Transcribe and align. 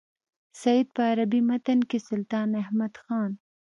سید 0.61 0.87
په 0.95 1.01
عربي 1.11 1.41
متن 1.49 1.79
کې 1.89 1.97
سلطان 2.09 2.49
احمد 2.61 2.93
خان. 3.03 3.31